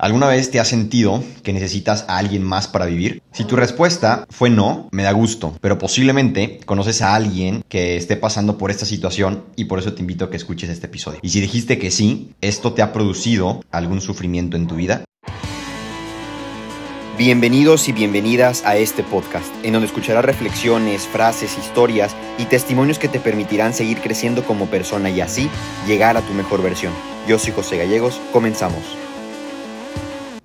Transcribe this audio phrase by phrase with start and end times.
[0.00, 3.20] ¿Alguna vez te has sentido que necesitas a alguien más para vivir?
[3.32, 8.16] Si tu respuesta fue no, me da gusto, pero posiblemente conoces a alguien que esté
[8.16, 11.18] pasando por esta situación y por eso te invito a que escuches este episodio.
[11.20, 15.02] Y si dijiste que sí, ¿esto te ha producido algún sufrimiento en tu vida?
[17.18, 23.08] Bienvenidos y bienvenidas a este podcast, en donde escucharás reflexiones, frases, historias y testimonios que
[23.08, 25.50] te permitirán seguir creciendo como persona y así
[25.88, 26.92] llegar a tu mejor versión.
[27.26, 29.07] Yo soy José Gallegos, comenzamos.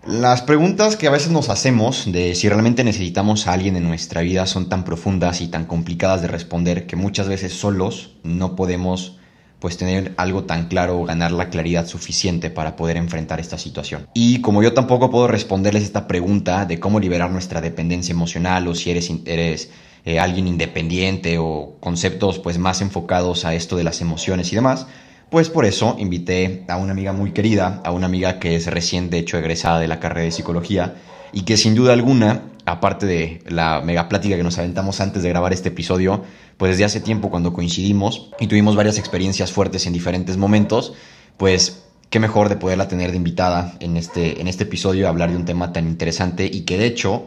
[0.05, 4.19] Las preguntas que a veces nos hacemos de si realmente necesitamos a alguien en nuestra
[4.19, 9.15] vida son tan profundas y tan complicadas de responder que muchas veces solos no podemos
[9.59, 14.05] pues tener algo tan claro o ganar la claridad suficiente para poder enfrentar esta situación.
[14.13, 18.75] Y como yo tampoco puedo responderles esta pregunta de cómo liberar nuestra dependencia emocional o
[18.75, 19.69] si eres,
[20.03, 24.85] eh, alguien independiente o conceptos pues más enfocados a esto de las emociones y demás,
[25.33, 29.09] pues por eso invité a una amiga muy querida, a una amiga que es recién
[29.09, 30.93] de hecho egresada de la carrera de psicología
[31.31, 35.29] y que sin duda alguna, aparte de la mega plática que nos aventamos antes de
[35.29, 36.23] grabar este episodio,
[36.57, 40.93] pues desde hace tiempo cuando coincidimos y tuvimos varias experiencias fuertes en diferentes momentos,
[41.37, 45.31] pues qué mejor de poderla tener de invitada en este, en este episodio a hablar
[45.31, 47.25] de un tema tan interesante y que de hecho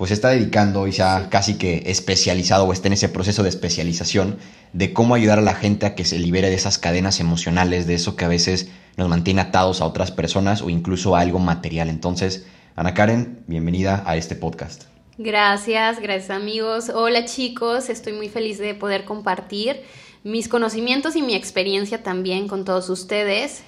[0.00, 3.42] pues se está dedicando y se ha casi que especializado o está en ese proceso
[3.42, 4.38] de especialización
[4.72, 7.96] de cómo ayudar a la gente a que se libere de esas cadenas emocionales, de
[7.96, 11.90] eso que a veces nos mantiene atados a otras personas o incluso a algo material.
[11.90, 14.84] Entonces, Ana Karen, bienvenida a este podcast.
[15.18, 16.88] Gracias, gracias amigos.
[16.88, 19.82] Hola chicos, estoy muy feliz de poder compartir
[20.24, 23.64] mis conocimientos y mi experiencia también con todos ustedes.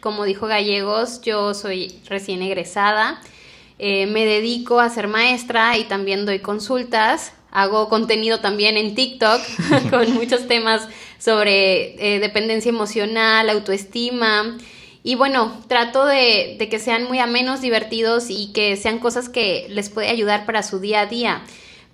[0.00, 3.20] Como dijo Gallegos, yo soy recién egresada
[3.78, 7.32] eh, me dedico a ser maestra y también doy consultas.
[7.50, 9.40] Hago contenido también en TikTok
[9.90, 14.58] con muchos temas sobre eh, dependencia emocional, autoestima.
[15.02, 19.66] Y bueno, trato de, de que sean muy amenos, divertidos y que sean cosas que
[19.68, 21.42] les puede ayudar para su día a día.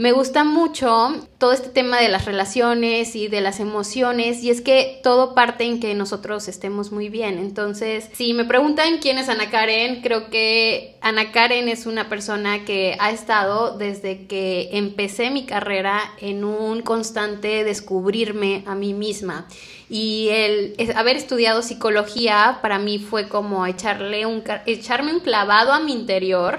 [0.01, 4.63] Me gusta mucho todo este tema de las relaciones y de las emociones y es
[4.63, 7.39] que todo parte en que nosotros estemos muy bien.
[7.39, 12.65] Entonces, si me preguntan quién es Ana Karen, creo que Ana Karen es una persona
[12.65, 19.49] que ha estado desde que empecé mi carrera en un constante descubrirme a mí misma.
[19.91, 25.81] Y el haber estudiado psicología para mí fue como echarle un, echarme un clavado a
[25.81, 26.59] mi interior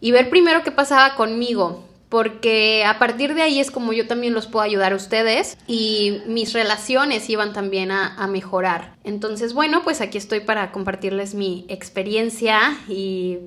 [0.00, 4.34] y ver primero qué pasaba conmigo porque a partir de ahí es como yo también
[4.34, 8.94] los puedo ayudar a ustedes y mis relaciones iban también a, mejorar.
[9.04, 13.38] Entonces, bueno, pues aquí estoy para compartirles mi experiencia y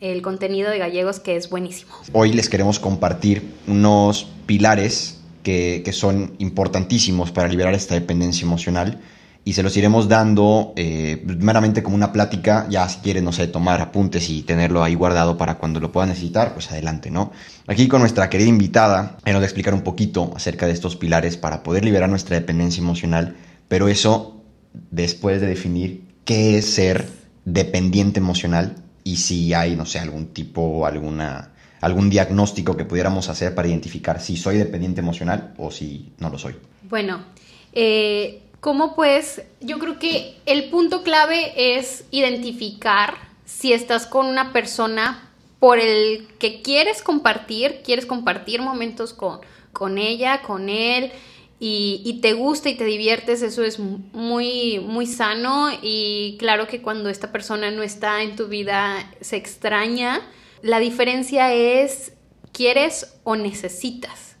[0.00, 1.92] el contenido de gallegos que es buenísimo.
[2.12, 9.00] Hoy les queremos compartir unos pilares que, son importantísimos para liberar esta dependencia emocional
[9.44, 13.48] y se los iremos dando eh, meramente como una plática, ya si quieren, no sé,
[13.48, 17.32] tomar apuntes y tenerlo ahí guardado para cuando lo puedan necesitar, pues adelante, ¿no?
[17.66, 21.36] Aquí con nuestra querida invitada, nos va a explicar un poquito acerca de estos pilares
[21.36, 23.36] para poder liberar nuestra dependencia emocional,
[23.66, 24.42] pero eso
[24.90, 27.08] después de definir qué es ser
[27.44, 31.48] dependiente emocional y si hay, no sé, algún tipo, alguna
[31.80, 36.38] algún diagnóstico que pudiéramos hacer para identificar si soy dependiente emocional o si no lo
[36.38, 36.54] soy.
[36.88, 37.24] Bueno,
[37.72, 39.42] eh, ¿Cómo pues?
[39.60, 46.28] Yo creo que el punto clave es identificar si estás con una persona por el
[46.38, 49.40] que quieres compartir, quieres compartir momentos con,
[49.72, 51.10] con ella, con él,
[51.58, 56.82] y, y, te gusta y te diviertes, eso es muy, muy sano y claro que
[56.82, 60.20] cuando esta persona no está en tu vida se extraña.
[60.62, 62.12] La diferencia es,
[62.52, 64.36] ¿quieres o necesitas?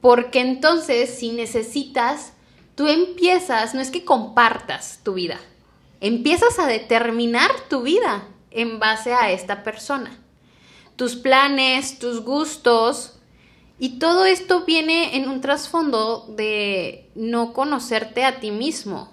[0.00, 2.33] Porque entonces si necesitas,
[2.74, 5.40] tú empiezas, no es que compartas tu vida,
[6.00, 10.16] empiezas a determinar tu vida en base a esta persona.
[10.96, 13.18] Tus planes, tus gustos,
[13.78, 19.12] y todo esto viene en un trasfondo de no conocerte a ti mismo.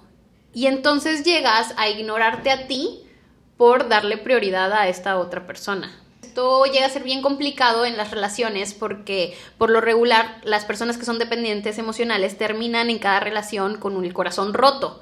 [0.53, 3.03] Y entonces llegas a ignorarte a ti
[3.57, 8.11] por darle prioridad a esta otra persona esto llega a ser bien complicado en las
[8.11, 13.75] relaciones porque por lo regular las personas que son dependientes emocionales terminan en cada relación
[13.75, 15.01] con el corazón roto.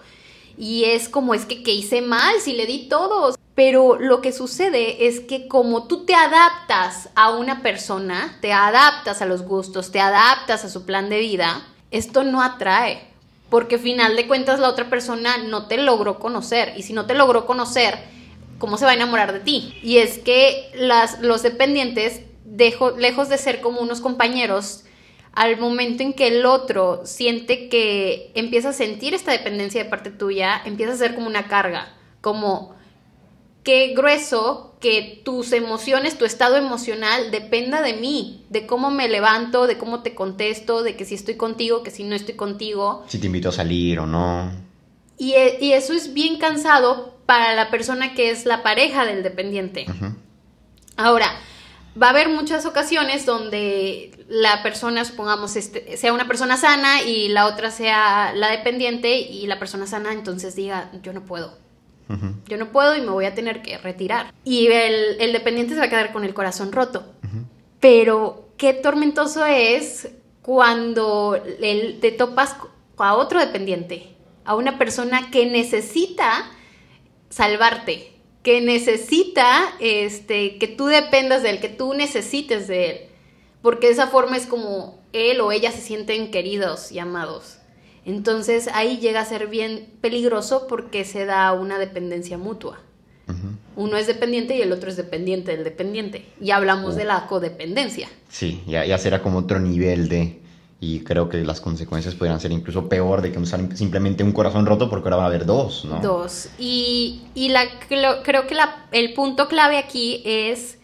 [0.58, 3.36] Y es como es que, que hice mal si le di todo.
[3.54, 9.22] Pero lo que sucede es que como tú te adaptas a una persona, te adaptas
[9.22, 11.62] a los gustos, te adaptas a su plan de vida,
[11.92, 13.08] esto no atrae.
[13.52, 16.74] Porque final de cuentas la otra persona no te logró conocer.
[16.76, 18.00] Y si no te logró conocer,
[18.60, 19.74] cómo se va a enamorar de ti.
[19.82, 24.84] Y es que las, los dependientes, dejo, lejos de ser como unos compañeros,
[25.34, 30.12] al momento en que el otro siente que empieza a sentir esta dependencia de parte
[30.12, 32.76] tuya, empieza a ser como una carga, como
[33.64, 39.68] qué grueso que tus emociones, tu estado emocional dependa de mí, de cómo me levanto,
[39.68, 43.04] de cómo te contesto, de que si estoy contigo, que si no estoy contigo.
[43.08, 44.52] Si te invito a salir o no.
[45.18, 49.86] Y, y eso es bien cansado para la persona que es la pareja del dependiente.
[50.98, 51.28] Ahora,
[52.02, 57.28] va a haber muchas ocasiones donde la persona, supongamos, este, sea una persona sana y
[57.28, 61.56] la otra sea la dependiente y la persona sana entonces diga, yo no puedo.
[62.48, 64.34] Yo no puedo y me voy a tener que retirar.
[64.44, 67.14] Y el, dependiente se va a quedar con el corazón roto.
[67.80, 70.10] Pero qué tormentoso es
[70.42, 72.56] cuando te topas
[72.98, 74.16] a otro dependiente,
[74.46, 76.50] a una persona que necesita
[77.30, 82.98] salvarte, que necesita este, que tú dependas de él, que tú necesites de él.
[83.62, 87.58] Porque de esa forma es como él o ella se sienten queridos y amados.
[88.06, 92.80] Entonces ahí llega a ser bien peligroso porque se da una dependencia mutua.
[93.76, 96.26] Uno es dependiente y el otro es dependiente del dependiente.
[96.42, 98.10] Y hablamos de la codependencia.
[98.28, 100.40] Sí, ya, ya será como otro nivel de,
[100.82, 103.46] y creo que las consecuencias podrían ser incluso peor de que
[103.76, 106.00] simplemente un corazón roto porque ahora va a haber dos, ¿no?
[106.00, 106.48] Dos.
[106.58, 107.66] Y, la,
[108.24, 108.56] creo que
[108.92, 110.78] el punto clave aquí es,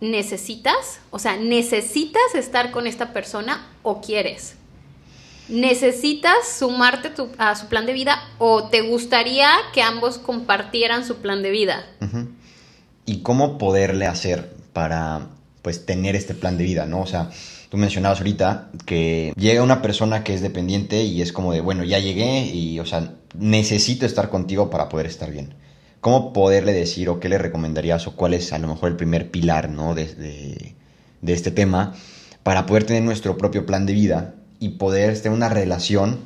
[0.00, 0.98] ¿necesitas?
[1.10, 4.56] O sea, ¿necesitas estar con esta persona o quieres?
[5.48, 11.42] ¿Necesitas sumarte a su plan de vida o te gustaría que ambos compartieran su plan
[11.42, 11.86] de vida?
[13.06, 15.28] ¿Y cómo poderle hacer para,
[15.62, 17.02] pues, tener este plan de vida, ¿no?
[17.02, 17.30] O sea
[17.74, 21.82] Tú mencionabas ahorita que llega una persona que es dependiente y es como de, bueno,
[21.82, 25.54] ya llegué y, o sea, necesito estar contigo para poder estar bien.
[26.00, 29.32] ¿Cómo poderle decir o qué le recomendarías o cuál es a lo mejor el primer
[29.32, 29.96] pilar, ¿no?
[29.96, 30.06] De,
[31.20, 31.96] de, este tema
[32.44, 36.20] para poder tener nuestro propio plan de vida y poder tener una relación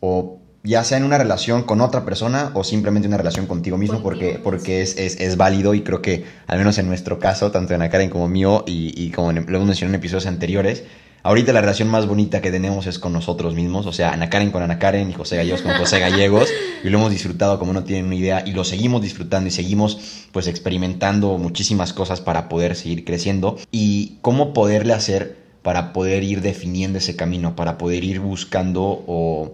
[0.00, 4.02] o ya sea en una relación con otra persona o simplemente una relación contigo mismo,
[4.02, 7.74] porque, porque es, es, es, válido y creo que, al menos en nuestro caso, tanto
[7.74, 10.84] en Karen como mío y, y como lo hemos mencionado en episodios anteriores,
[11.22, 14.50] ahorita la relación más bonita que tenemos es con nosotros mismos, o sea, Ana Karen
[14.50, 16.50] con Ana Karen y José Gallegos con José Gallegos,
[16.84, 20.26] y lo hemos disfrutado como no tienen una idea, y lo seguimos disfrutando y seguimos
[20.30, 26.42] pues experimentando muchísimas cosas para poder seguir creciendo, y cómo poderle hacer para poder ir
[26.42, 29.52] definiendo ese camino, para poder ir buscando o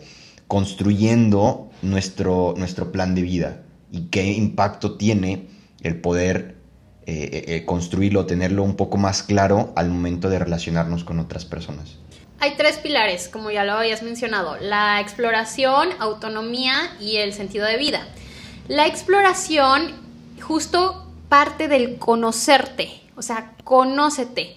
[0.49, 5.49] construyendo nuestro, nuestro plan de vida y qué impacto tiene
[5.83, 6.57] el poder
[7.07, 11.45] eh, eh, eh, construirlo, tenerlo un poco más claro al momento de relacionarnos con otras
[11.45, 11.97] personas.
[12.41, 17.77] Hay tres pilares, como ya lo habías mencionado, la exploración, autonomía y el sentido de
[17.77, 18.07] vida.
[18.69, 19.93] La exploración
[20.43, 24.57] justo parte del conocerte, o sea, conócete,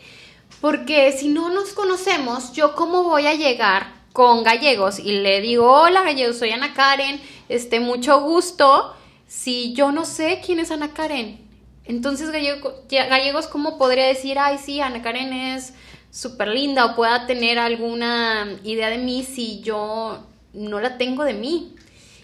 [0.60, 5.72] porque si no nos conocemos, yo cómo voy a llegar con gallegos y le digo,
[5.72, 8.96] hola gallegos, soy Ana Karen, este, mucho gusto,
[9.28, 11.40] si yo no sé quién es Ana Karen.
[11.86, 15.74] Entonces gallegos, ¿cómo podría decir, ay, sí, Ana Karen es
[16.12, 20.24] súper linda o pueda tener alguna idea de mí si yo
[20.54, 21.76] no la tengo de mí?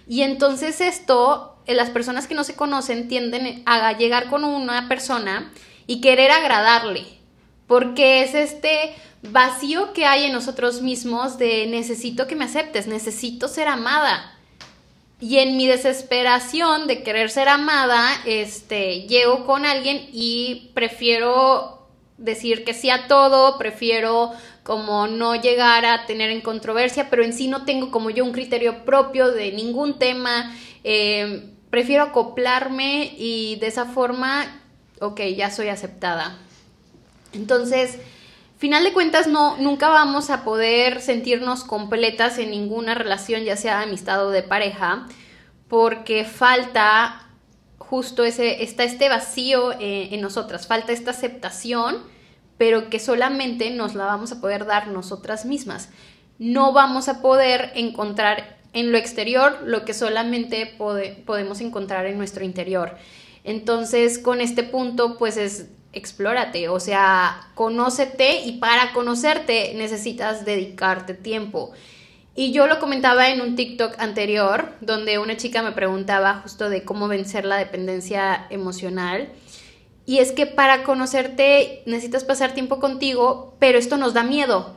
[0.07, 4.87] Y entonces esto, eh, las personas que no se conocen tienden a llegar con una
[4.87, 5.51] persona
[5.87, 7.05] y querer agradarle,
[7.65, 8.93] porque es este
[9.31, 14.37] vacío que hay en nosotros mismos de necesito que me aceptes, necesito ser amada.
[15.19, 21.87] Y en mi desesperación de querer ser amada, este, llego con alguien y prefiero
[22.17, 24.31] decir que sí a todo, prefiero
[24.63, 28.31] como no llegar a tener en controversia, pero en sí no tengo como yo un
[28.31, 34.61] criterio propio de ningún tema, eh, prefiero acoplarme y de esa forma,
[34.99, 36.39] ok, ya soy aceptada.
[37.33, 37.99] Entonces,
[38.57, 43.79] final de cuentas no nunca vamos a poder sentirnos completas en ninguna relación, ya sea
[43.79, 45.07] de amistad o de pareja,
[45.67, 47.25] porque falta
[47.77, 51.97] justo ese está este vacío eh, en nosotras, falta esta aceptación,
[52.57, 55.89] pero que solamente nos la vamos a poder dar nosotras mismas.
[56.39, 62.43] No vamos a poder encontrar en lo exterior lo que solamente podemos encontrar en nuestro
[62.43, 62.97] interior.
[63.45, 71.13] Entonces, con este punto, pues es explórate, o sea, conócete y para conocerte necesitas dedicarte
[71.13, 71.71] tiempo.
[72.35, 76.83] Y yo lo comentaba en un TikTok anterior, donde una chica me preguntaba justo de
[76.83, 79.29] cómo vencer la dependencia emocional.
[80.05, 84.75] Y es que para conocerte necesitas pasar tiempo contigo, pero esto nos da miedo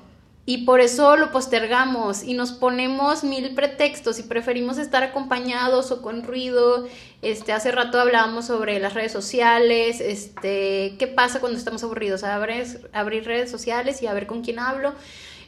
[0.49, 6.01] y por eso lo postergamos y nos ponemos mil pretextos y preferimos estar acompañados o
[6.01, 6.89] con ruido.
[7.21, 12.89] Este, hace rato hablábamos sobre las redes sociales, este, qué pasa cuando estamos aburridos, abrir,
[12.95, 14.95] abrir redes sociales y a ver con quién hablo.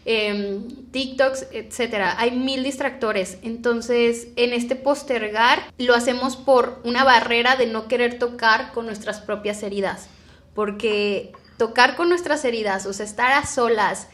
[0.05, 2.17] em, TikToks, etcétera.
[2.19, 3.39] Hay mil distractores.
[3.41, 9.23] Entonces, en este postergar lo hacemos por una barrera de no querer tocar con nuestras
[9.23, 10.09] propias heridas.
[10.55, 14.09] Porque tocar con nuestras heridas, o sea, estar a solas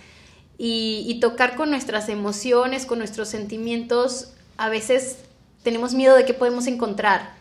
[0.59, 5.19] y, tocar con nuestras emociones, con nuestros sentimientos, a veces
[5.63, 7.35] tenemos miedo de qué podemos encontrar.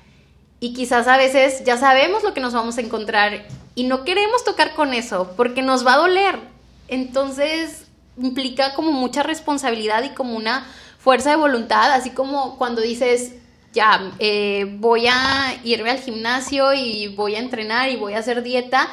[0.60, 3.46] Y quizás a veces ya sabemos lo que nos vamos a encontrar
[3.76, 6.40] y no queremos tocar con eso porque nos va a doler.
[6.88, 7.86] Entonces
[8.18, 10.66] implica como mucha responsabilidad y como una
[11.00, 13.34] fuerza de voluntad, así como cuando dices,
[13.74, 18.42] ya, eh, voy a irme al gimnasio y voy a entrenar y voy a hacer
[18.42, 18.90] dieta,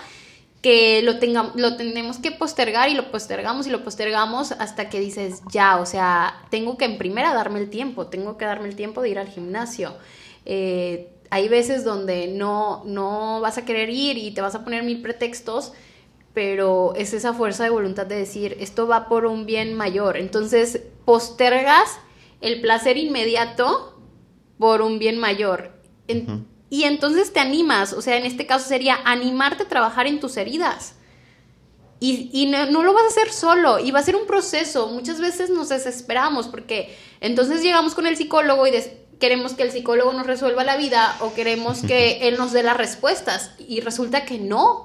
[0.63, 5.01] que lo, tenga, lo tenemos que postergar y lo postergamos y lo postergamos hasta que
[5.01, 8.77] dices, ya, o sea, tengo que en primera darme el tiempo, tengo que darme el
[8.77, 9.95] tiempo de ir al gimnasio.
[10.47, 14.85] Eh, hay veces donde no, no vas a querer ir y te vas a poner
[14.85, 15.73] mil pretextos,
[16.33, 20.17] pero es esa fuerza de voluntad de decir, esto va por un bien mayor.
[20.17, 21.99] Entonces, postergas
[22.41, 23.99] el placer inmediato
[24.59, 25.73] por un bien mayor.
[26.73, 30.39] Y entonces te animas, o sea, en este caso sería animarte a trabajar en tus
[30.39, 30.95] heridas.
[32.01, 34.89] Y, no, no, lo vas a hacer solo, y va a ser un proceso.
[34.89, 38.73] Muchas veces nos desesperamos porque entonces llegamos con el psicólogo y
[39.21, 42.79] queremos que el psicólogo nos resuelva la vida o queremos que él nos dé las
[42.79, 44.85] respuestas y resulta que no.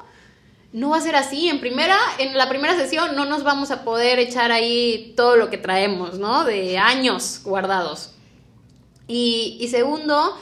[0.74, 1.48] No va a ser así.
[1.48, 5.50] En primera, en la primera sesión no nos vamos a poder echar ahí todo lo
[5.50, 6.44] que traemos, ¿no?
[6.44, 8.12] De años guardados.
[9.08, 10.38] Y, y segundo,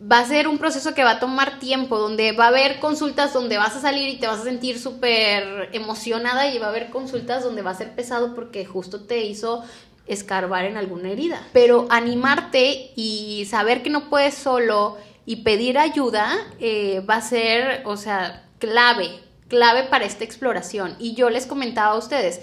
[0.00, 3.32] va a ser un proceso que va a tomar tiempo, donde va a haber consultas
[3.32, 6.90] donde vas a salir y te vas a sentir súper emocionada y va a haber
[6.90, 9.64] consultas donde va a ser pesado porque justo te hizo
[10.06, 11.40] escarbar en alguna herida.
[11.52, 17.82] Pero animarte y saber que no puedes solo y pedir ayuda eh, va a ser,
[17.86, 19.10] o sea, clave,
[19.48, 20.94] clave para esta exploración.
[20.98, 22.40] Y yo les comentaba a ustedes,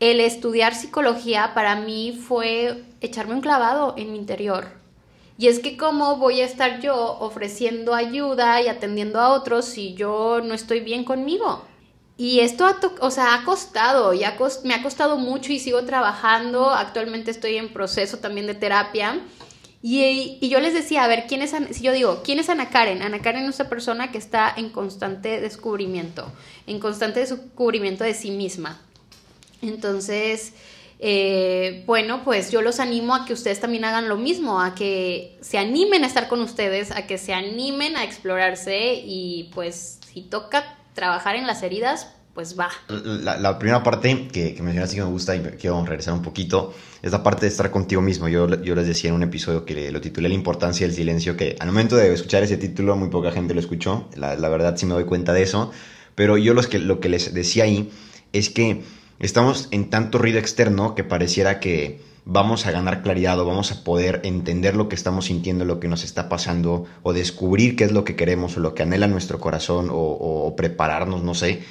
[0.00, 4.77] el estudiar psicología para mí fue echarme un clavado en mi interior.
[5.38, 9.94] Y es que cómo voy a estar yo ofreciendo ayuda y atendiendo a otros si
[9.94, 11.64] yo no estoy bien conmigo.
[12.16, 14.24] Y esto ha, o sea, ha costado, y
[14.64, 16.70] me ha costado mucho y sigo trabajando.
[16.70, 19.20] Actualmente estoy en proceso también de terapia.
[19.80, 23.02] Y, yo les decía, a ver, ¿quién es, si yo digo, ¿quién es Ana Karen?
[23.02, 26.32] Ana Karen es una persona que está en constante descubrimiento,
[26.66, 28.80] en constante descubrimiento de sí misma.
[29.62, 30.54] Entonces,
[31.00, 35.38] eh, bueno, pues yo los animo a que ustedes también hagan lo mismo, a que
[35.40, 40.22] se animen a estar con ustedes, a que se animen a explorarse y pues si
[40.22, 42.70] toca trabajar en las heridas, pues va.
[42.88, 47.12] La, primera parte que, que, mencionaste que me gusta y quiero regresar un poquito es
[47.12, 48.28] la parte de estar contigo mismo.
[48.28, 51.56] Yo, yo les decía en un episodio que lo titulé La importancia del silencio, que
[51.58, 54.86] al momento de escuchar ese título muy poca gente lo escuchó, la, la verdad sí
[54.86, 55.72] me doy cuenta de eso,
[56.14, 57.90] pero yo los que, lo que les decía ahí
[58.32, 58.82] es que
[59.20, 63.82] estamos en tanto ruido externo que pareciera que vamos a ganar claridad o vamos a
[63.84, 67.92] poder entender lo que estamos sintiendo, lo que nos está pasando o descubrir qué es
[67.92, 71.62] lo que queremos o lo que anhela nuestro corazón o, prepararnos, no sé.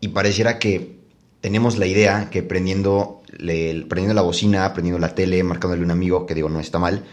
[0.00, 0.98] Y pareciera que
[1.40, 6.26] tenemos la idea que prendiendo, prendiendo la bocina, prendiendo la tele, marcándole a un amigo,
[6.26, 7.04] que digo no está mal,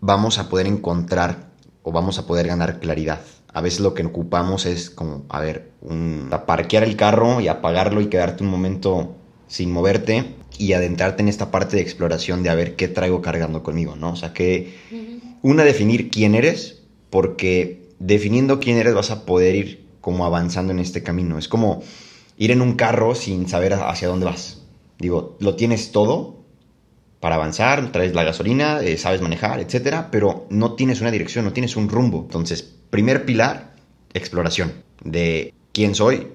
[0.00, 1.50] vamos a poder encontrar
[1.82, 3.20] o vamos a poder ganar claridad.
[3.52, 8.00] A veces lo que ocupamos es como, a ver, un, parquear el carro y apagarlo
[8.00, 9.17] y quedarte un momento
[9.48, 13.62] sin moverte y adentrarte en esta parte de exploración de a ver qué traigo cargando
[13.62, 14.12] conmigo, ¿no?
[14.12, 14.74] O sea, que
[15.42, 20.78] una, definir quién eres, porque definiendo quién eres vas a poder ir como avanzando en
[20.78, 21.38] este camino.
[21.38, 21.82] Es como
[22.36, 24.62] ir en un carro sin saber hacia dónde vas.
[24.98, 26.38] Digo, lo tienes todo
[27.20, 31.52] para avanzar, traes la gasolina, eh, sabes manejar, etcétera, pero no tienes una dirección, no
[31.52, 32.22] tienes un rumbo.
[32.22, 33.74] Entonces, primer pilar,
[34.14, 36.28] exploración de quién soy,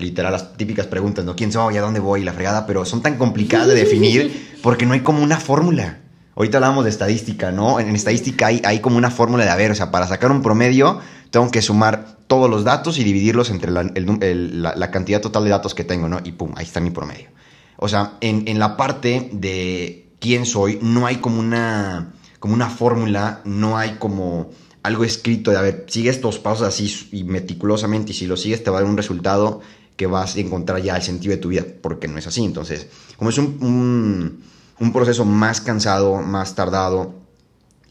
[0.00, 1.36] literal las típicas preguntas, ¿no?
[1.36, 1.76] ¿Quién soy?
[1.76, 2.22] ¿A dónde voy?
[2.22, 6.00] La fregada, pero son tan complicadas de definir porque no hay como una fórmula.
[6.36, 7.80] Ahorita hablábamos de estadística, ¿no?
[7.80, 10.42] En estadística hay, hay como una fórmula de, a ver, o sea, para sacar un
[10.42, 15.74] promedio tengo que sumar todos los datos y dividirlos entre la, cantidad total de datos
[15.74, 16.18] que tengo, ¿no?
[16.24, 17.28] Y pum, ahí está mi promedio.
[17.76, 22.68] O sea, en, en la parte de quién soy, no hay como una, como una
[22.68, 24.50] fórmula, no hay como
[24.82, 28.64] algo escrito de, a ver, sigue estos pasos así y meticulosamente y si lo sigues
[28.64, 29.60] te va a dar un resultado
[30.00, 32.42] que vas a encontrar ya el sentido de tu vida, porque no es así.
[32.42, 32.86] Entonces,
[33.18, 34.40] como es un,
[34.78, 37.16] un, proceso más cansado, más tardado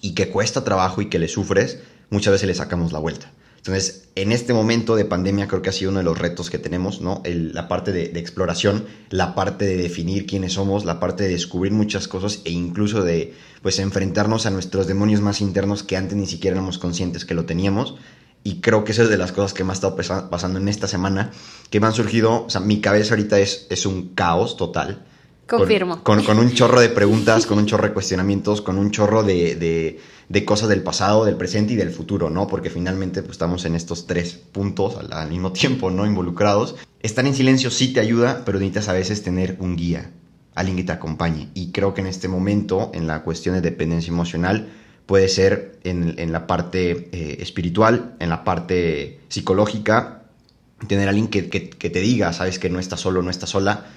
[0.01, 1.77] y que cuesta trabajo y que le sufres,
[2.09, 3.31] muchas veces le sacamos la vuelta.
[3.57, 6.57] Entonces, en este momento de pandemia creo que ha sido uno de los retos que
[6.57, 7.21] tenemos, ¿no?
[7.25, 11.73] la parte de, de, exploración, la parte de definir quiénes somos, la parte de descubrir
[11.73, 16.25] muchas cosas e incluso de, pues, enfrentarnos a nuestros demonios más internos que antes ni
[16.25, 17.97] siquiera éramos conscientes que lo teníamos
[18.43, 19.95] y creo que esa es de las cosas que me ha estado
[20.29, 21.31] pasando en esta semana,
[21.69, 25.05] que me han surgido, o sea, mi cabeza ahorita es, es un caos total,
[25.49, 26.03] Confirmo.
[26.03, 29.99] Con, un chorro de preguntas, con un chorro de cuestionamientos, con un chorro de,
[30.45, 32.47] cosas del pasado, del presente y del futuro, ¿no?
[32.47, 36.05] Porque finalmente pues, estamos en estos tres puntos al, mismo tiempo, ¿no?
[36.05, 36.75] Involucrados.
[37.01, 40.11] Estar en silencio sí te ayuda, pero necesitas a veces tener un guía,
[40.53, 41.49] alguien que te acompañe.
[41.55, 44.69] Y creo que en este momento, en la cuestión de dependencia emocional,
[45.09, 50.21] puede ser en, la parte eh, espiritual, en la parte psicológica,
[50.87, 53.87] tener a alguien que, te diga, sabes que no estás solo, no estás sola,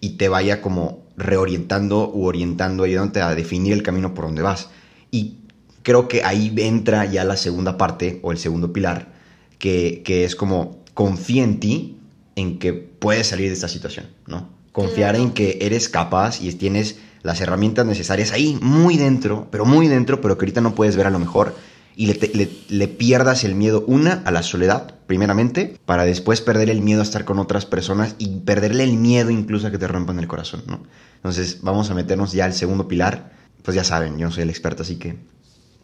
[0.00, 4.70] y te vaya como reorientando u orientando, ayudándote a definir el camino por donde vas.
[5.10, 5.36] Y
[5.82, 9.12] creo que ahí entra ya la segunda parte o el segundo pilar,
[9.58, 11.98] que, es como confía en ti,
[12.34, 14.48] en que puedes salir de esta situación, ¿no?
[14.72, 19.88] Confiar en que eres capaz y tienes las herramientas necesarias ahí, muy dentro, pero muy
[19.88, 21.54] dentro, pero que ahorita no puedes ver a lo mejor,
[21.94, 27.00] y le, pierdas el miedo, una, a la soledad, primeramente, para después perder el miedo
[27.00, 30.26] a estar con otras personas y perderle el miedo incluso a que te rompan el
[30.26, 30.80] corazón, ¿no?
[31.16, 33.32] Entonces, vamos a meternos ya al segundo pilar.
[33.62, 35.16] Pues ya saben, yo no soy el experto, así que...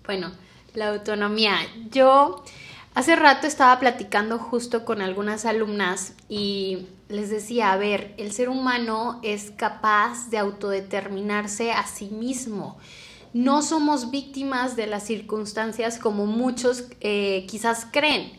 [0.04, 0.32] Bueno,
[0.74, 1.56] la autonomía.
[1.92, 2.42] Yo
[2.94, 8.48] hace rato estaba platicando justo con algunas alumnas y les decía, a ver, el ser
[8.48, 12.78] humano es capaz de autodeterminarse a sí mismo
[13.32, 18.32] no somos víctimas de las circunstancias como muchos eh, quizás creen.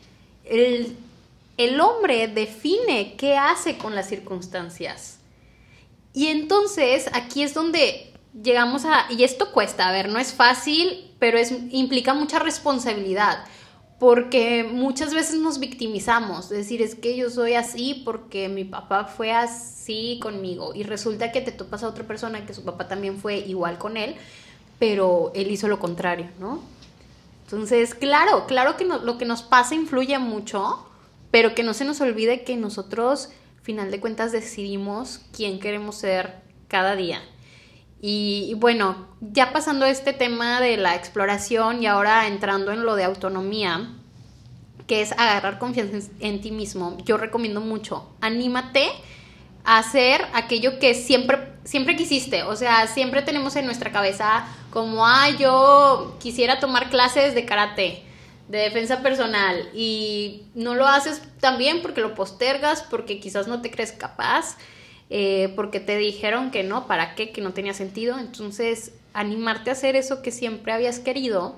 [0.45, 0.97] El,
[1.57, 5.19] el hombre define qué hace con las circunstancias.
[6.13, 8.13] Y entonces aquí es donde
[8.43, 13.45] llegamos a, y esto cuesta, a ver, no es fácil, pero es, implica mucha responsabilidad,
[13.99, 19.33] porque muchas veces nos victimizamos, decir, es que yo soy así porque mi papá fue
[19.33, 23.37] así conmigo y resulta que te topas a otra persona que su papá también fue
[23.39, 24.15] igual con él,
[24.79, 26.61] pero él hizo lo contrario, ¿no?
[27.43, 30.85] Entonces, claro, claro que lo que nos pasa influye mucho,
[31.29, 33.29] pero que no se nos olvide que nosotros,
[33.63, 36.35] final de cuentas, decidimos quién queremos ser
[36.69, 37.21] cada día.
[38.01, 43.03] Y, bueno, ya pasando este tema de la exploración y ahora entrando en lo de
[43.03, 43.89] autonomía,
[44.87, 48.89] que es agarrar confianza en ti mismo, yo recomiendo mucho, anímate
[49.65, 52.43] hacer aquello que siempre, siempre quisiste.
[52.43, 58.03] O sea, siempre tenemos en nuestra cabeza como, ah, yo quisiera tomar clases de karate,
[58.47, 63.69] de defensa personal, y no lo haces también porque lo postergas, porque quizás no te
[63.69, 64.57] crees capaz,
[65.09, 68.19] eh, porque te dijeron que no, para qué, que no tenía sentido.
[68.19, 71.55] Entonces, animarte a hacer eso que siempre habías querido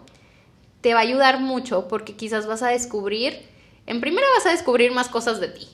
[0.82, 3.48] te va a ayudar mucho porque quizás vas a descubrir,
[3.86, 5.70] en primera vas a descubrir más cosas de ti.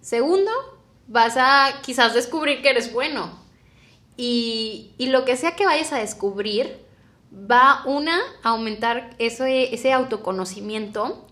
[0.00, 0.50] Segundo,
[1.06, 3.40] vas a quizás descubrir que eres bueno.
[4.16, 6.84] Y, lo que sea que vayas a descubrir,
[7.32, 11.26] va una, a aumentar ese, ese autoconocimiento.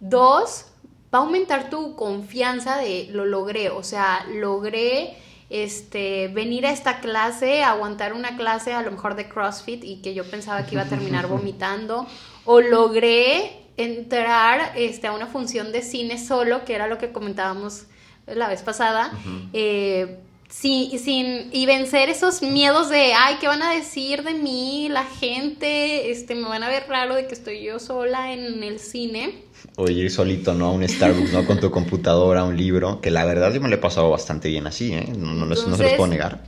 [0.00, 0.66] Dos,
[1.14, 3.70] va a aumentar tu confianza de lo logré.
[3.70, 5.16] O sea, logré
[5.50, 10.14] este, venir a esta clase, aguantar una clase a lo mejor de CrossFit y que
[10.14, 12.06] yo pensaba que iba a terminar vomitando.
[12.44, 17.84] O logré entrar este, a una función de cine solo, que era lo que comentábamos
[18.26, 19.12] la vez pasada,
[19.52, 25.04] eh, sin, y vencer esos miedos de, ay, ¿qué van a decir de mí la
[25.04, 26.10] gente?
[26.10, 29.42] Este, me van a ver raro de que estoy yo sola en el cine.
[29.76, 30.66] O ir solito, ¿no?
[30.66, 31.46] A un Starbucks, ¿no?
[31.46, 34.66] Con tu computadora, un libro, que la verdad yo me lo he pasado bastante bien
[34.66, 35.12] así, ¿eh?
[35.16, 36.44] No, no, no se lo puedo negar.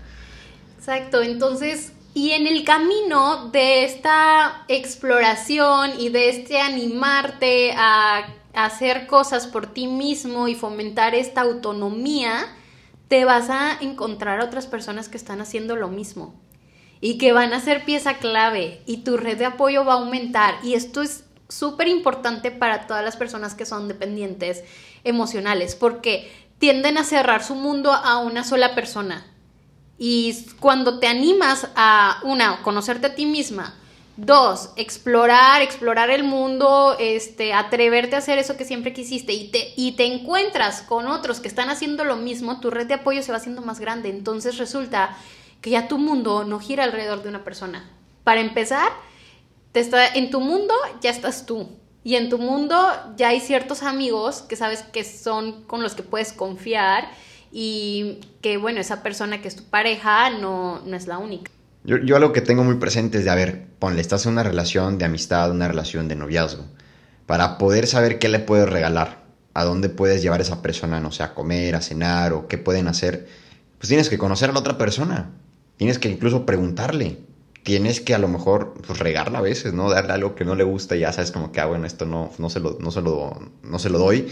[0.78, 9.06] Exacto, entonces, y en el camino de esta exploración y de este animarte a hacer
[9.06, 12.46] cosas por ti mismo y fomentar esta autonomía,
[13.08, 16.34] te vas a encontrar a otras personas que están haciendo lo mismo
[17.00, 20.56] y que van a ser pieza clave y tu red de apoyo va a aumentar.
[20.62, 24.62] Y esto es súper importante para todas las personas que son dependientes
[25.04, 29.26] emocionales porque tienden a cerrar su mundo a una sola persona.
[29.96, 33.74] Y cuando te animas a una conocerte a ti misma
[34.20, 39.72] Dos, explorar, explorar el mundo, este, atreverte a hacer eso que siempre quisiste y te,
[39.76, 43.30] y te encuentras con otros que están haciendo lo mismo, tu red de apoyo se
[43.30, 44.08] va haciendo más grande.
[44.08, 45.16] Entonces resulta
[45.60, 47.88] que ya tu mundo no gira alrededor de una persona.
[48.24, 48.90] Para empezar,
[49.70, 51.68] te está, en tu mundo ya estás tú.
[52.02, 52.76] Y en tu mundo
[53.16, 57.08] ya hay ciertos amigos que sabes que son con los que puedes confiar
[57.52, 61.52] y que, bueno, esa persona que es tu pareja no, no es la única.
[61.88, 64.42] Yo, yo algo que tengo muy presente es de, a ver, ponle, estás en una
[64.42, 66.66] relación de amistad, una relación de noviazgo,
[67.24, 69.24] para poder saber qué le puedes regalar,
[69.54, 72.58] a dónde puedes llevar a esa persona, no sé, a comer, a cenar o qué
[72.58, 73.26] pueden hacer,
[73.78, 75.30] pues tienes que conocer a la otra persona,
[75.78, 77.20] tienes que incluso preguntarle,
[77.62, 79.88] tienes que a lo mejor pues, regarla a veces, ¿no?
[79.88, 82.30] Darle algo que no le gusta y ya sabes como que, ah, bueno, esto no,
[82.36, 84.28] no, se, lo, no, se, lo, no se lo doy.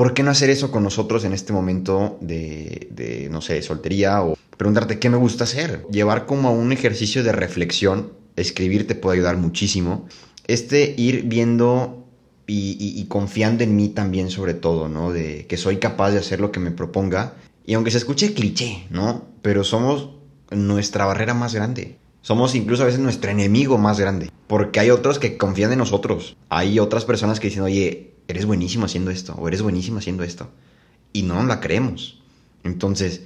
[0.00, 4.34] ¿Por qué no hacer eso con nosotros en este momento de, no sé, soltería o
[4.56, 9.18] preguntarte qué me gusta hacer, llevar como a un ejercicio de reflexión, escribir te puede
[9.18, 10.08] ayudar muchísimo.
[10.46, 12.06] Este ir viendo
[12.46, 15.12] y, y, confiando en mí también sobre todo, ¿no?
[15.12, 17.34] De que soy capaz de hacer lo que me proponga.
[17.66, 19.26] Y aunque se escuche cliché, ¿no?
[19.42, 20.12] Pero somos
[20.50, 21.98] nuestra barrera más grande.
[22.22, 24.30] Somos incluso a veces nuestro enemigo más grande.
[24.46, 26.38] Porque hay otros que confían en nosotros.
[26.48, 29.34] Hay otras personas que dicen, oye, eres buenísimo haciendo esto.
[29.34, 30.50] O eres buenísimo haciendo esto.
[31.12, 32.20] Y no nos la creemos.
[32.64, 33.22] Entonces,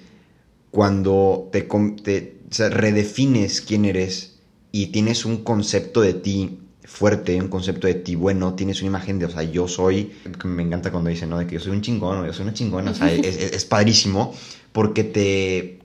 [0.70, 4.38] cuando te, te redefines quién eres
[4.72, 9.18] y tienes un concepto de ti fuerte, un concepto de ti bueno, tienes una imagen
[9.18, 10.12] de, o sea, yo soy,
[10.44, 11.38] me encanta cuando dicen, ¿no?
[11.38, 14.34] De que yo soy un chingón, yo soy una chingona, o sea, es, es, padrísimo
[14.72, 15.78] porque te,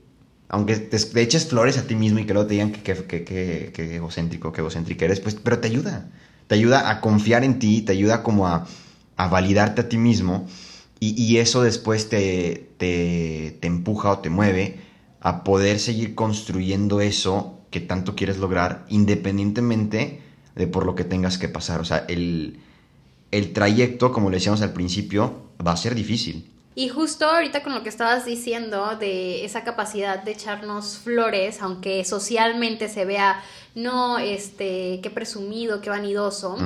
[0.50, 3.72] aunque te, eches flores a ti mismo y que luego te digan que, que, que,
[3.74, 6.10] que egocéntrico, que egocéntrica eres, pues, pero te ayuda.
[6.48, 8.68] Te ayuda a confiar en ti, te ayuda como a,
[9.20, 10.48] a validarte a ti mismo
[11.02, 14.80] y, y eso después te, te, te, empuja o te mueve
[15.20, 20.22] a poder seguir construyendo eso que tanto quieres lograr independientemente
[20.56, 21.82] de por lo que tengas que pasar.
[21.82, 22.62] O sea, el,
[23.32, 26.50] el trayecto, como le decíamos al principio, va a ser difícil
[26.80, 32.06] y justo ahorita con lo que estabas diciendo de esa capacidad de echarnos flores, aunque
[32.06, 33.44] socialmente se vea,
[33.76, 36.58] no, este, qué presumido, qué vanidoso,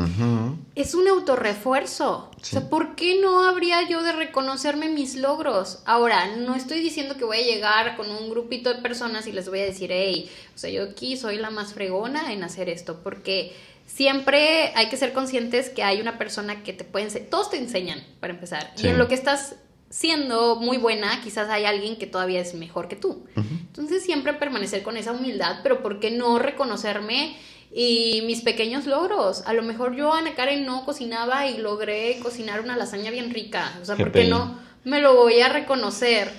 [0.76, 2.30] es un autorrefuerzo.
[2.40, 5.80] O sea, ¿por qué no habría yo de reconocerme mis logros?
[5.86, 9.50] Ahora, no estoy diciendo que voy a llegar con un grupito de personas y les
[9.50, 13.00] voy a decir, hey, o sea, yo aquí soy la más fregona en hacer esto,
[13.04, 13.56] porque
[13.88, 17.58] siempre hay que ser conscientes que hay una persona que te puede enseñar, todos te
[17.58, 19.56] enseñan, para empezar, y en lo que estás
[19.94, 23.28] siendo muy buena, quizás hay alguien que todavía es mejor que tú.
[23.36, 27.38] Entonces siempre permanecer con esa humildad, pero ¿por qué no reconocerme
[27.72, 29.44] y mis pequeños logros?
[29.46, 33.72] A lo mejor yo, Ana Karen, no cocinaba y logré cocinar una lasaña bien rica.
[33.84, 36.32] O sea, ¿por qué no me lo voy a reconocer?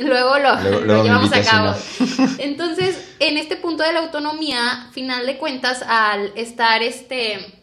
[0.00, 1.76] Luego lo, lo llevamos a cabo.
[2.38, 7.61] Entonces, en este punto de la autonomía, final de cuentas, al estar este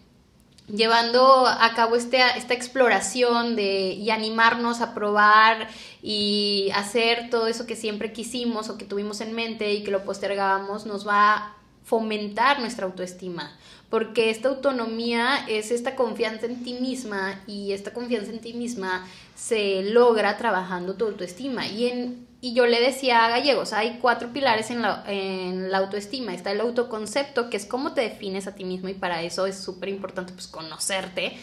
[0.73, 5.67] llevando a cabo este, esta exploración de, y animarnos a probar
[6.01, 10.03] y hacer todo eso que siempre quisimos o que tuvimos en mente y que lo
[10.03, 13.57] postergábamos, nos va a fomentar nuestra autoestima,
[13.89, 19.07] porque esta autonomía es esta confianza en ti misma y esta confianza en ti misma
[19.35, 21.65] se logra trabajando tu autoestima.
[21.65, 25.79] Y en y yo le decía a Gallegos, hay cuatro pilares en la, en la
[25.79, 26.33] autoestima.
[26.33, 29.57] Está el autoconcepto, que es cómo te defines a ti mismo y para eso es
[29.57, 31.37] súper importante pues conocerte.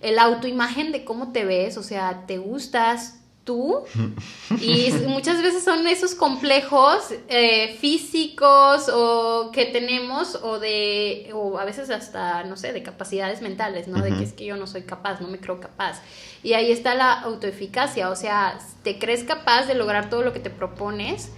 [0.00, 3.84] El autoimagen de cómo te ves, o sea, te gustas, tú.
[4.60, 11.64] Y muchas veces son esos complejos eh, físicos o que tenemos o de, o a
[11.64, 14.00] veces hasta, no sé, de capacidades mentales, ¿no?
[14.00, 16.00] De que es que yo no soy capaz, no me creo capaz.
[16.42, 20.40] Y ahí está la autoeficacia, o sea, te crees capaz de lograr todo lo que
[20.40, 21.30] te propones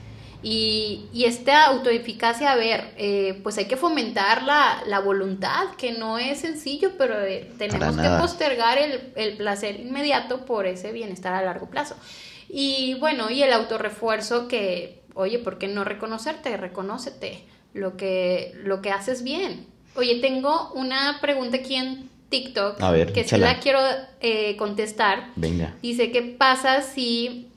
[0.43, 5.93] y, y esta autoeficacia, a ver, eh, pues hay que fomentar la, la, voluntad, que
[5.93, 11.35] no es sencillo, pero eh, tenemos que postergar el, el, placer inmediato por ese bienestar
[11.35, 11.97] a largo plazo.
[12.49, 16.57] Y bueno, y el autorrefuerzo que, oye, ¿por qué no reconocerte?
[16.57, 19.67] Reconócete lo que, lo que haces bien.
[19.97, 23.81] Oye, tengo una pregunta aquí en TikTok a ver, que si la quiero
[24.21, 25.31] eh, contestar.
[25.37, 25.75] Venga.
[25.83, 27.49] Dice, ¿qué pasa si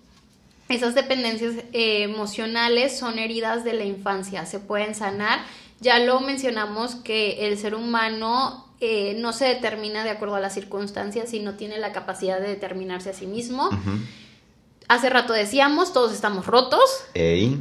[0.69, 5.39] esas dependencias eh, emocionales son heridas de la infancia, se pueden sanar.
[5.81, 10.53] Ya lo mencionamos que el ser humano eh, no se determina de acuerdo a las
[10.53, 13.69] circunstancias, sino tiene la capacidad de determinarse a sí mismo.
[14.87, 16.81] Hace rato decíamos, todos estamos rotos,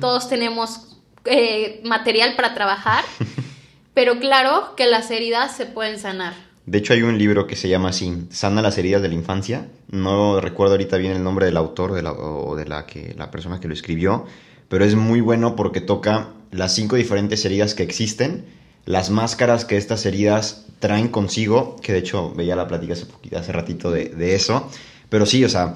[0.01, 3.05] todos tenemos eh, material para trabajar,
[3.95, 6.48] pero claro que las heridas se pueden sanar.
[6.69, 9.69] De hecho, hay un libro que se llama así, Sana las heridas de la infancia.
[9.91, 13.69] No recuerdo ahorita bien el nombre del autor o de la, que, la persona que
[13.69, 14.27] lo escribió,
[14.69, 18.45] pero es muy bueno porque toca las cinco diferentes heridas que existen,
[18.85, 23.39] las máscaras que estas heridas traen consigo, que de hecho veía la plática hace, poquito,
[23.39, 24.71] hace ratito de, de eso,
[25.09, 25.75] pero sí, o sea,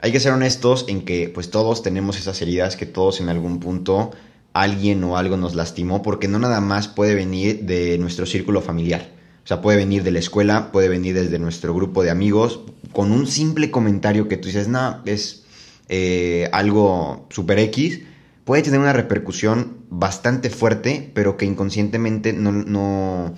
[0.00, 3.60] hay que ser honestos en que pues todos tenemos esas heridas, que todos en algún
[3.60, 4.10] punto
[4.52, 9.14] alguien o algo nos lastimó, porque no nada más puede venir de nuestro círculo familiar
[9.44, 12.60] o sea, puede venir de la escuela, puede venir desde nuestro grupo de amigos,
[12.92, 15.44] con un simple comentario que tú dices, no, es
[15.90, 18.00] eh, algo super X,
[18.44, 23.34] puede tener una repercusión bastante fuerte, pero que inconscientemente no, no,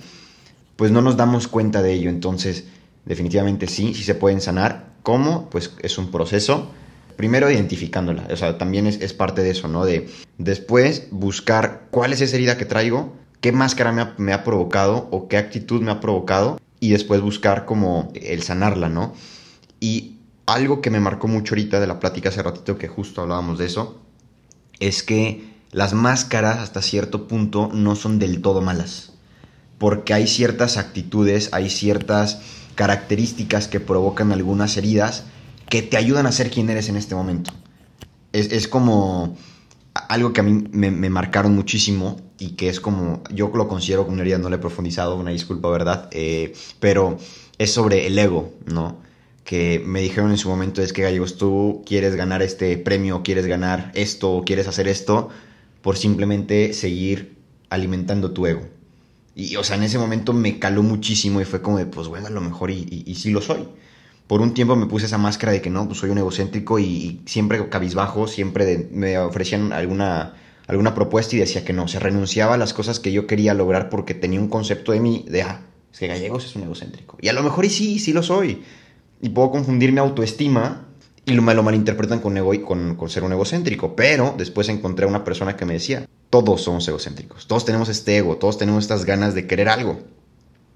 [0.77, 2.09] pues no nos damos cuenta de ello.
[2.09, 2.65] Entonces,
[3.03, 4.93] definitivamente sí, sí se pueden sanar.
[5.03, 5.49] ¿Cómo?
[5.49, 6.71] Pues es un proceso.
[7.17, 9.85] Primero identificándola, o sea, también es, es parte de eso, ¿no?
[9.85, 15.27] De después buscar cuál es esa herida que traigo, qué máscara me ha, provocado o
[15.27, 19.13] qué actitud me ha provocado y después buscar como el sanarla, ¿no?
[19.79, 23.57] Y algo que me marcó mucho ahorita de la plática hace ratito que justo hablábamos
[23.57, 24.01] de eso,
[24.79, 29.13] es que las máscaras hasta cierto punto no son del todo malas.
[29.77, 32.41] Porque hay ciertas actitudes, hay ciertas
[32.75, 35.25] características que provocan algunas heridas
[35.69, 37.51] que te ayudan a ser quien eres en este momento.
[38.31, 39.35] Es, como
[40.07, 44.13] algo que a mí me, marcaron muchísimo y que es como, yo lo considero como
[44.13, 46.09] una herida, no le he profundizado, una disculpa, ¿verdad?
[46.11, 47.17] Eh, pero
[47.57, 49.01] es sobre el ego, ¿no?
[49.43, 53.45] Que me dijeron en su momento es que Gallegos, tú quieres ganar este premio, quieres
[53.45, 55.29] ganar esto, quieres hacer esto,
[55.81, 57.37] por simplemente seguir
[57.69, 58.67] alimentando tu ego.
[59.35, 62.27] Y, o sea, en ese momento me caló muchísimo y fue como de, pues bueno,
[62.27, 63.67] a lo mejor y, y, sí lo soy.
[64.27, 67.21] Por un tiempo me puse esa máscara de que no, pues soy un egocéntrico y,
[67.25, 70.33] siempre cabizbajo, siempre me ofrecían alguna,
[70.67, 73.89] alguna propuesta y decía que no, se renunciaba a las cosas que yo quería lograr
[73.89, 75.61] porque tenía un concepto de mí de, ah,
[75.91, 77.17] es que Gallegos es un egocéntrico.
[77.21, 78.63] Y a lo mejor y sí, sí lo soy.
[79.21, 80.87] Y puedo confundir mi autoestima
[81.25, 83.95] y me lo malinterpretan con, ego, con, con ser un egocéntrico.
[83.95, 88.17] Pero después encontré a una persona que me decía, todos somos egocéntricos, todos tenemos este
[88.17, 89.99] ego, todos tenemos estas ganas de querer algo.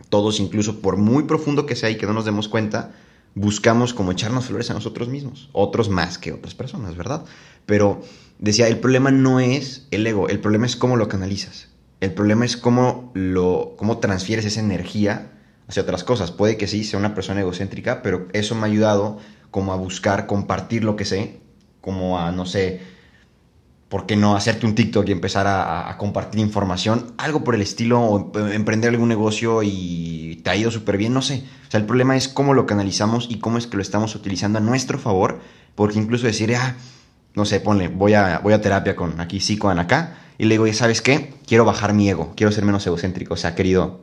[0.10, 2.92] Todos, incluso por muy profundo que sea y que no nos demos cuenta,
[3.36, 7.24] buscamos como echarnos flores a nosotros mismos, otros más que otras personas, ¿verdad?
[7.66, 8.02] Pero
[8.40, 11.70] decía, el problema no es el ego, el problema es cómo lo canalizas.
[12.02, 15.32] El problema es cómo lo cómo transfieres esa energía
[15.68, 16.32] hacia otras cosas.
[16.32, 19.20] Puede que sí sea una persona egocéntrica, pero eso me ha ayudado
[19.52, 21.42] como a buscar compartir lo que sé,
[21.80, 22.82] como a no sé,
[23.92, 27.14] ¿por qué no hacerte un TikTok y empezar a, compartir información?
[27.18, 31.22] Algo por el estilo, o emprender algún negocio y te ha ido súper bien, no
[31.22, 31.44] sé.
[31.68, 34.60] O sea, el problema es cómo lo canalizamos y cómo es que lo estamos utilizando
[34.60, 35.42] a nuestro favor,
[35.76, 36.78] porque incluso decir, ah,
[37.36, 40.54] no sé, ponle, voy a, voy a terapia con aquí, sí, con acá, y le
[40.54, 41.34] digo, ¿y sabes qué?
[41.46, 43.34] Quiero bajar mi ego, quiero ser menos egocéntrico.
[43.34, 44.00] O sea, querido,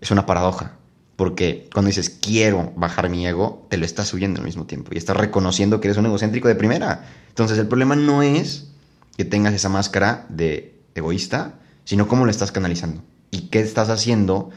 [0.00, 0.78] es una paradoja.
[1.14, 4.98] Porque cuando dices quiero bajar mi ego, te lo estás subiendo al mismo tiempo y
[4.98, 7.06] estás reconociendo que eres un egocéntrico de primera.
[7.28, 8.71] Entonces el problema no es
[9.16, 14.50] que tengas esa máscara de egoísta, sino cómo lo estás canalizando y qué estás haciendo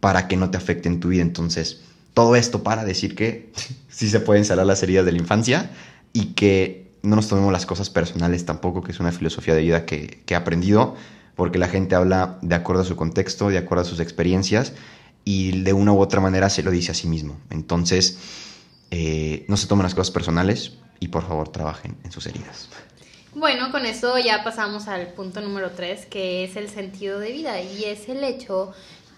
[0.00, 1.22] para que no te afecte en tu vida.
[1.22, 1.82] Entonces,
[2.14, 3.52] todo esto para decir que
[3.88, 5.70] sí se pueden salar las heridas de la infancia
[6.12, 9.84] y que no nos tomemos las cosas personales tampoco, que es una filosofía de vida
[9.86, 10.94] que, he aprendido,
[11.34, 14.72] porque la gente habla de acuerdo a su contexto, de acuerdo a sus experiencias
[15.24, 17.38] y de una u otra manera se lo dice a sí mismo.
[17.50, 18.18] Entonces,
[18.90, 22.68] eh, no se tomen las cosas personales y por favor trabajen en sus heridas.
[23.34, 27.62] Bueno, con eso ya pasamos al punto número tres, que es el sentido de vida
[27.62, 28.72] y es el hecho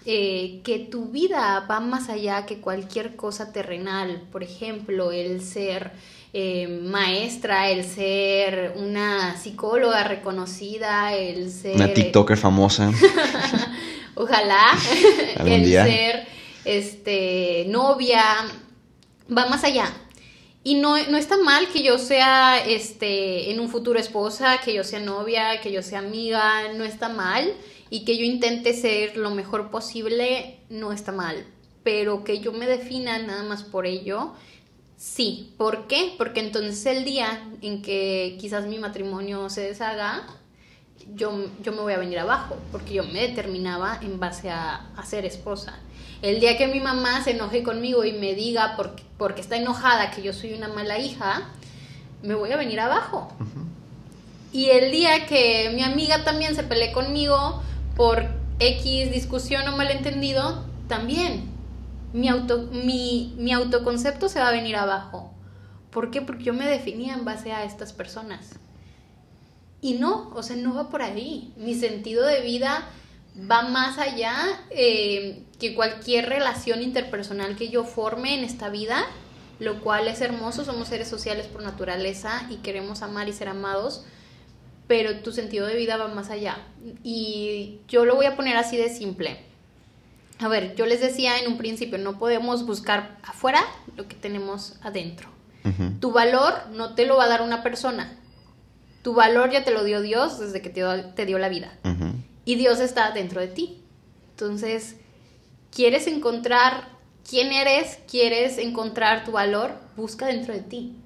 [0.06, 4.22] eh, que tu vida va más allá que cualquier cosa terrenal.
[4.30, 5.90] Por ejemplo, el ser
[6.32, 11.74] eh, maestra, el ser una psicóloga reconocida, el ser...
[11.74, 12.92] Una TikToker famosa.
[14.14, 14.78] Ojalá.
[15.44, 16.26] el ser
[16.64, 18.22] este, novia.
[19.36, 19.92] Va más allá.
[20.66, 24.82] Y no, no, está mal que yo sea este, en un futuro esposa, que yo
[24.82, 27.52] sea novia, que yo sea amiga, no está mal.
[27.90, 31.44] Y que yo intente ser lo mejor posible, no está mal.
[31.82, 34.32] Pero que yo me defina nada más por ello,
[34.96, 35.52] sí.
[35.58, 36.14] ¿Por qué?
[36.16, 40.26] Porque entonces el día en que quizás mi matrimonio se deshaga,
[41.14, 45.04] yo, yo me voy a venir abajo, porque yo me determinaba en base a, a
[45.04, 45.78] ser esposa.
[46.24, 50.10] El día que mi mamá se enoje conmigo y me diga porque, porque está enojada
[50.10, 51.50] que yo soy una mala hija,
[52.22, 53.30] me voy a venir abajo.
[54.50, 57.62] Y el día que mi amiga también se pelee conmigo
[57.94, 58.24] por
[58.58, 61.50] X discusión o malentendido, también
[62.14, 65.30] mi, auto, mi, mi autoconcepto se va a venir abajo.
[65.90, 66.22] ¿Por qué?
[66.22, 68.54] Porque yo me definía en base a estas personas.
[69.82, 71.52] Y no, o sea, no va por ahí.
[71.58, 72.88] Mi sentido de vida
[73.38, 74.34] va más allá
[74.70, 79.04] eh, que cualquier relación interpersonal que yo forme en esta vida,
[79.58, 84.04] lo cual es hermoso, somos seres sociales por naturaleza y queremos amar y ser amados,
[84.86, 86.58] pero tu sentido de vida va más allá.
[87.02, 89.38] Y yo lo voy a poner así de simple.
[90.40, 93.64] A ver, yo les decía en un principio, no podemos buscar afuera
[93.96, 95.28] lo que tenemos adentro.
[95.98, 98.18] Tu valor no te lo va a dar una persona.
[99.00, 101.72] Tu valor ya te lo dio Dios desde que te, dio la vida
[102.44, 103.82] y Dios está dentro de ti.
[104.30, 104.96] Entonces,
[105.70, 106.88] ¿quieres encontrar
[107.28, 107.98] quién eres?
[108.10, 109.72] ¿Quieres encontrar tu valor?
[109.96, 110.96] Busca dentro de ti,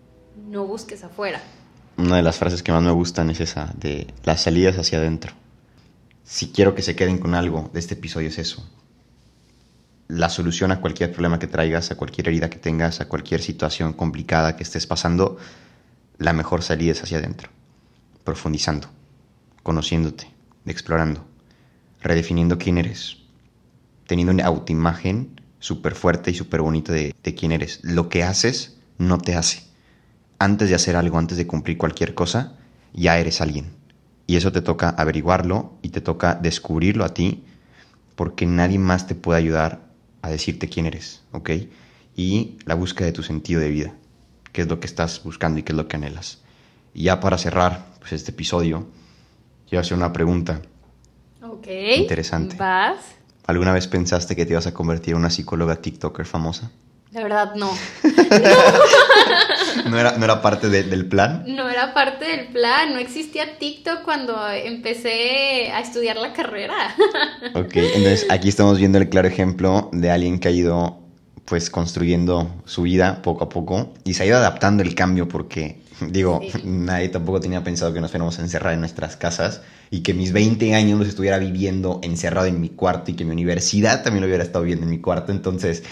[0.49, 1.41] no busques afuera.
[1.97, 5.33] Una de las frases que más me gustan es esa, de las salidas hacia adentro.
[6.25, 8.65] Si quiero que se queden con algo de este episodio es eso.
[10.07, 13.93] La solución a cualquier problema que traigas, a cualquier herida que tengas, a cualquier situación
[13.93, 15.39] complicada que estés pasando,
[16.19, 17.51] la mejor salida es hacia adentro,
[18.25, 18.89] profundizando,
[19.63, 20.38] conociéndote,
[20.71, 21.27] explorando,
[22.01, 23.19] redefiniendo quién eres,
[24.07, 27.81] teniendo una autoimagen súper fuerte y súper bonita de, quién eres.
[27.83, 29.63] Lo que haces no te hace.
[30.39, 32.57] Antes de hacer algo, antes de cumplir cualquier cosa,
[32.93, 33.73] ya eres alguien.
[34.27, 37.45] Y eso te toca averiguarlo y te toca descubrirlo a ti
[38.15, 39.81] porque nadie más te puede ayudar
[40.23, 41.51] a decirte quién eres, ¿ok?
[42.17, 43.95] Y la búsqueda de tu sentido de vida,
[44.53, 46.41] qué es lo que estás buscando y qué es lo que anhelas.
[46.93, 48.89] Y ya para cerrar pues, este episodio,
[49.69, 50.61] quiero hacer una pregunta.
[51.43, 51.67] Ok.
[51.97, 52.57] Interesante.
[52.57, 52.99] Vas.
[53.47, 56.71] ¿Alguna vez pensaste que te ibas a convertir en una psicóloga TikToker famosa?
[57.13, 57.71] La verdad, no.
[59.89, 61.45] ¿No era, no era parte de- del plan?
[61.47, 62.93] No era parte del plan.
[62.93, 66.95] No existía TikTok cuando empecé a estudiar la carrera.
[67.55, 70.99] Ok, entonces aquí estamos viendo el claro ejemplo de alguien que ha ido
[71.49, 75.81] pues construyendo su vida poco a poco y se ha ido adaptando el cambio porque
[76.11, 76.61] digo, Sí.
[76.65, 80.33] nadie tampoco tenía pensado que nos fuéramos a encerrar en nuestras casas y que mis
[80.33, 84.27] 20 años los estuviera viviendo encerrado en mi cuarto y que mi universidad también lo
[84.27, 85.83] hubiera estado viviendo en mi cuarto, entonces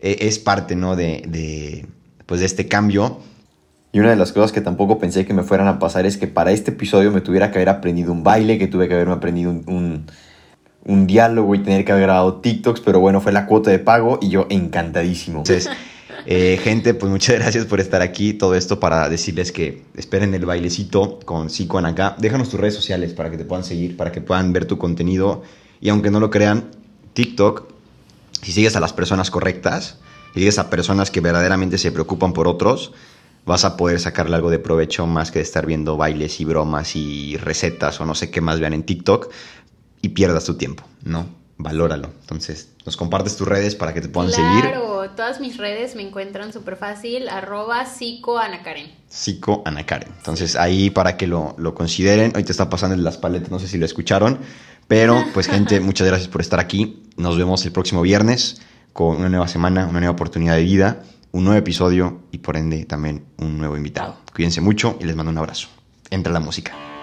[0.00, 0.94] eh, es parte, ¿no?
[0.94, 1.86] De, de,
[2.26, 3.20] pues de este cambio.
[3.92, 6.26] Y una de las cosas que tampoco pensé que me fueran a pasar es que
[6.26, 9.50] para este episodio me tuviera que haber aprendido un baile, que tuve que haberme aprendido
[9.50, 10.06] un, un,
[10.86, 14.18] un diálogo y tener que haber grabado TikToks, pero bueno, fue la cuota de pago
[14.22, 15.38] y yo encantadísimo.
[15.38, 15.68] Entonces,
[16.26, 18.32] eh, gente, pues muchas gracias por estar aquí.
[18.32, 22.16] Todo esto para decirles que esperen el bailecito con Zico acá.
[22.18, 25.42] Déjanos tus redes sociales para que te puedan seguir, para que puedan ver tu contenido.
[25.80, 26.70] Y aunque no lo crean,
[27.14, 27.68] TikTok,
[28.42, 29.98] si sigues a las personas correctas,
[30.34, 32.92] si sigues a personas que verdaderamente se preocupan por otros,
[33.44, 36.96] vas a poder sacarle algo de provecho más que de estar viendo bailes y bromas
[36.96, 39.30] y recetas o no sé qué más vean en TikTok
[40.06, 41.26] y pierdas tu tiempo, ¿no?
[41.58, 42.10] Valóralo.
[42.20, 44.60] Entonces, nos compartes tus redes para que te puedan seguir.
[44.60, 47.28] Claro, todas mis redes me encuentran súper fácil.
[47.28, 48.92] Arroba psicoanacaren.
[49.08, 50.10] Psico Ana Karen.
[50.16, 52.32] Entonces ahí para que lo, lo consideren.
[52.36, 54.38] Hoy te está pasando en las paletas, no sé si lo escucharon.
[54.86, 57.02] Pero pues gente, muchas gracias por estar aquí.
[57.16, 58.60] Nos vemos el próximo viernes
[58.92, 62.84] con una nueva semana, una nueva oportunidad de vida, un nuevo episodio y por ende
[62.84, 64.18] también un nuevo invitado.
[64.34, 65.68] Cuídense mucho y les mando un abrazo.
[66.10, 66.95] Entra la música.